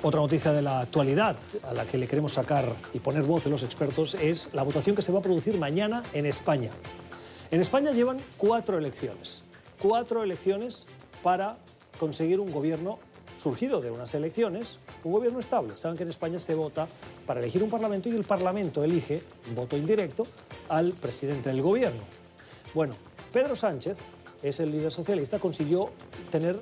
[0.00, 1.36] Otra noticia de la actualidad
[1.68, 4.94] a la que le queremos sacar y poner voz de los expertos es la votación
[4.94, 6.70] que se va a producir mañana en España.
[7.50, 9.42] En España llevan cuatro elecciones.
[9.82, 10.86] Cuatro elecciones
[11.24, 11.56] para
[11.98, 13.00] conseguir un gobierno
[13.42, 15.76] surgido de unas elecciones, un gobierno estable.
[15.76, 16.86] Saben que en España se vota
[17.26, 19.20] para elegir un parlamento y el parlamento elige,
[19.52, 20.28] voto indirecto,
[20.68, 22.02] al presidente del gobierno.
[22.72, 22.94] Bueno,
[23.32, 24.10] Pedro Sánchez
[24.44, 25.90] es el líder socialista, consiguió
[26.30, 26.56] tener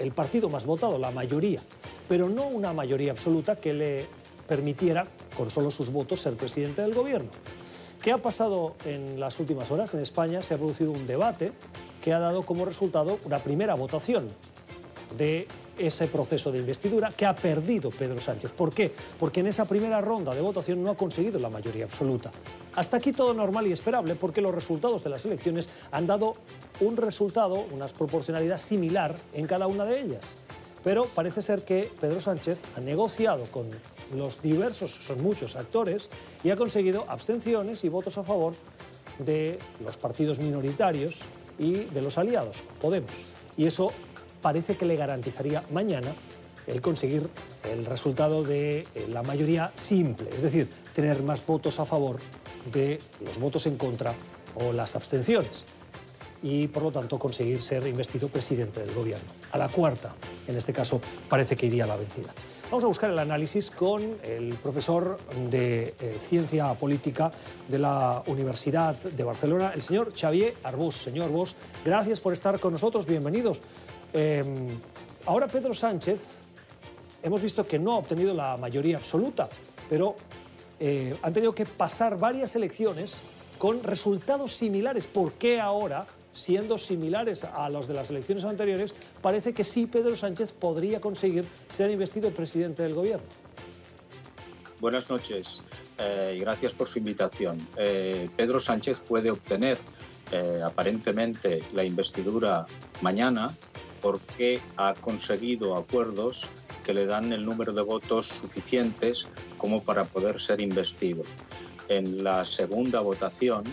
[0.00, 1.60] el partido más votado, la mayoría
[2.08, 4.06] pero no una mayoría absoluta que le
[4.46, 7.30] permitiera, con solo sus votos, ser presidente del gobierno.
[8.02, 9.94] ¿Qué ha pasado en las últimas horas?
[9.94, 11.52] En España se ha producido un debate
[12.02, 14.28] que ha dado como resultado una primera votación
[15.16, 18.52] de ese proceso de investidura que ha perdido Pedro Sánchez.
[18.52, 18.92] ¿Por qué?
[19.18, 22.30] Porque en esa primera ronda de votación no ha conseguido la mayoría absoluta.
[22.74, 26.36] Hasta aquí todo normal y esperable porque los resultados de las elecciones han dado
[26.80, 30.34] un resultado, una proporcionalidad similar en cada una de ellas.
[30.84, 33.68] Pero parece ser que Pedro Sánchez ha negociado con
[34.14, 36.10] los diversos, son muchos actores,
[36.44, 38.52] y ha conseguido abstenciones y votos a favor
[39.18, 41.20] de los partidos minoritarios
[41.58, 43.12] y de los aliados, Podemos.
[43.56, 43.90] Y eso
[44.42, 46.14] parece que le garantizaría mañana
[46.66, 47.28] el conseguir
[47.70, 52.18] el resultado de eh, la mayoría simple, es decir, tener más votos a favor
[52.72, 54.14] de los votos en contra
[54.54, 55.64] o las abstenciones
[56.42, 59.28] y por lo tanto conseguir ser investido presidente del gobierno.
[59.52, 60.14] A la cuarta,
[60.46, 62.32] en este caso, parece que iría la vencida.
[62.70, 65.18] Vamos a buscar el análisis con el profesor
[65.50, 67.30] de eh, Ciencia Política
[67.68, 70.96] de la Universidad de Barcelona, el señor Xavier Arbós.
[70.96, 73.60] Señor Arbós, gracias por estar con nosotros, bienvenidos.
[74.12, 74.78] Em,
[75.26, 76.40] ahora Pedro Sánchez,
[77.22, 79.48] hemos visto que no ha obtenido la mayoría absoluta,
[79.88, 80.16] pero
[80.80, 83.22] eh, han tenido que pasar varias elecciones
[83.64, 85.06] con resultados similares.
[85.06, 90.16] ¿Por qué ahora siendo similares a los de las elecciones anteriores, parece que sí Pedro
[90.16, 93.24] Sánchez podría conseguir ser investido presidente del gobierno.
[94.80, 95.60] Buenas noches
[95.96, 97.56] eh, y gracias por su invitación.
[97.78, 99.78] Eh, Pedro Sánchez puede obtener
[100.30, 102.66] eh, aparentemente la investidura
[103.00, 103.48] mañana
[104.02, 106.48] porque ha conseguido acuerdos
[106.84, 109.26] que le dan el número de votos suficientes
[109.56, 111.22] como para poder ser investido.
[111.88, 113.64] En la segunda votación,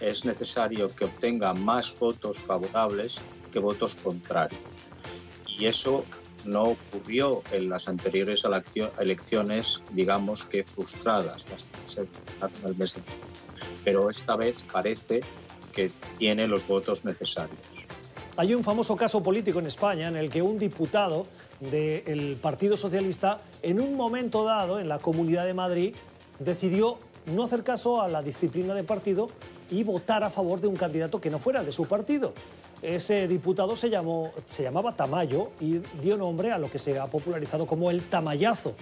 [0.00, 3.18] es necesario que obtenga más votos favorables
[3.52, 4.60] que votos contrarios.
[5.46, 6.04] Y eso
[6.44, 8.42] no ocurrió en las anteriores
[8.98, 12.00] elecciones, digamos que frustradas, las que se
[12.66, 13.02] el mes de
[13.84, 15.20] Pero esta vez parece
[15.72, 17.58] que tiene los votos necesarios.
[18.36, 21.26] Hay un famoso caso político en España en el que un diputado
[21.60, 25.94] del Partido Socialista, en un momento dado en la Comunidad de Madrid,
[26.38, 26.98] decidió
[27.30, 29.28] no hacer caso a la disciplina de partido
[29.70, 32.32] y votar a favor de un candidato que no fuera de su partido.
[32.82, 37.06] Ese diputado se, llamó, se llamaba Tamayo y dio nombre a lo que se ha
[37.06, 38.74] popularizado como el tamayazo,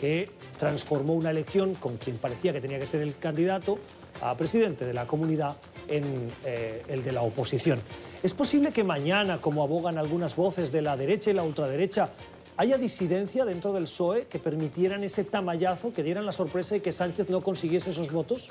[0.00, 3.78] que transformó una elección con quien parecía que tenía que ser el candidato
[4.22, 5.56] a presidente de la comunidad
[5.88, 7.80] en eh, el de la oposición.
[8.22, 12.10] ¿Es posible que mañana, como abogan algunas voces de la derecha y la ultraderecha,
[12.56, 16.92] haya disidencia dentro del PSOE que permitieran ese tamayazo, que dieran la sorpresa y que
[16.92, 18.50] Sánchez no consiguiese esos votos?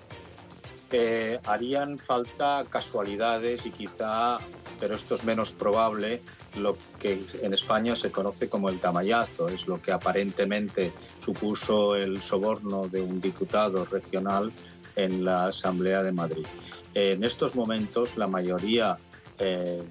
[1.45, 4.37] harían falta casualidades y quizá,
[4.79, 6.21] pero esto es menos probable,
[6.57, 12.21] lo que en España se conoce como el tamayazo, es lo que aparentemente supuso el
[12.21, 14.51] soborno de un diputado regional
[14.95, 16.45] en la Asamblea de Madrid.
[16.93, 18.97] En estos momentos la mayoría
[19.39, 19.89] eh,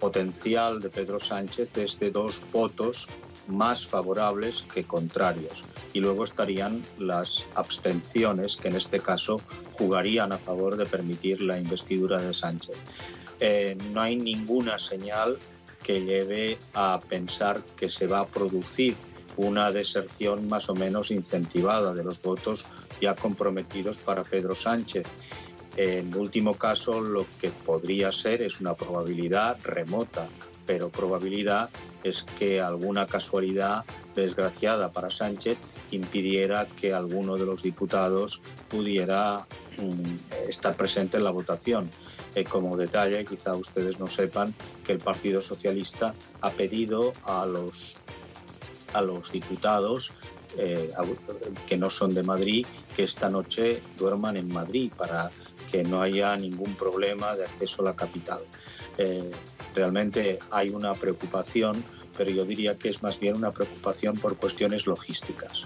[0.00, 3.06] potencial de Pedro Sánchez es de dos votos
[3.48, 5.64] más favorables que contrarios.
[5.92, 9.40] Y luego estarían las abstenciones, que en este caso
[9.72, 12.84] jugarían a favor de permitir la investidura de Sánchez.
[13.40, 15.38] Eh, no hay ninguna señal
[15.82, 18.96] que lleve a pensar que se va a producir
[19.36, 22.64] una deserción más o menos incentivada de los votos
[23.00, 25.06] ya comprometidos para Pedro Sánchez.
[25.76, 30.28] En último caso, lo que podría ser es una probabilidad remota
[30.66, 31.70] pero probabilidad
[32.02, 35.58] es que alguna casualidad desgraciada para Sánchez
[35.90, 39.46] impidiera que alguno de los diputados pudiera
[39.78, 41.90] mm, estar presente en la votación.
[42.34, 44.54] Eh, como detalle, quizá ustedes no sepan
[44.84, 47.96] que el Partido Socialista ha pedido a los,
[48.92, 50.12] a los diputados
[50.58, 50.90] eh,
[51.66, 55.30] que no son de Madrid que esta noche duerman en Madrid para
[55.70, 58.40] que no haya ningún problema de acceso a la capital.
[58.98, 59.32] Eh,
[59.74, 61.82] realmente hay una preocupación,
[62.16, 65.64] pero yo diría que es más bien una preocupación por cuestiones logísticas.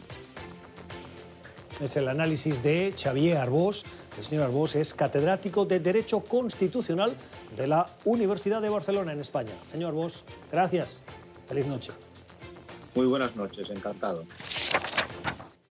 [1.80, 3.84] Es el análisis de Xavier Arbós.
[4.16, 7.14] El señor Arbós es catedrático de Derecho Constitucional
[7.56, 9.52] de la Universidad de Barcelona en España.
[9.62, 11.02] Señor Arbós, gracias.
[11.46, 11.92] Feliz noche.
[12.94, 14.24] Muy buenas noches, encantado.